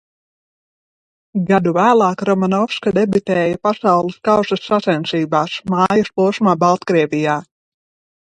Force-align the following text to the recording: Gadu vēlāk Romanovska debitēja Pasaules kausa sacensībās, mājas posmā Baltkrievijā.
Gadu 1.49 1.73
vēlāk 1.77 2.23
Romanovska 2.29 2.93
debitēja 2.95 3.59
Pasaules 3.67 4.17
kausa 4.29 4.59
sacensībās, 4.63 5.59
mājas 5.75 6.11
posmā 6.21 6.57
Baltkrievijā. 6.67 7.37